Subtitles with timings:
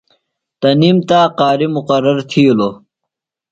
[0.59, 2.75] تنِم تا قاری مُقرر تِھیلوۡ۔